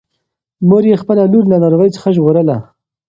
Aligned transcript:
مور 0.67 0.83
یې 0.89 0.95
خپله 1.01 1.23
لور 1.33 1.45
له 1.51 1.57
ناروغۍ 1.63 1.89
څخه 1.95 2.07
ژغورله. 2.15 2.57